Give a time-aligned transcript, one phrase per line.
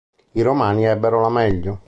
[0.31, 1.79] I Romani ebbero la meglio.